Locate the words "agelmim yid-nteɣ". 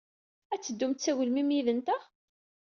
1.11-2.01